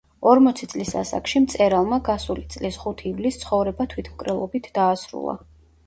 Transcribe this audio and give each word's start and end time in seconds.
ორმოცი 0.29 0.67
წლის 0.71 0.93
ასაკში 1.01 1.41
მწერალმა, 1.43 2.01
გასული 2.09 2.47
წლის 2.55 2.81
ხუთ 2.85 3.07
ივლისს 3.13 3.45
ცხოვრება 3.47 3.91
თვითმკვლელობით 3.97 4.77
დაასრულა. 4.81 5.43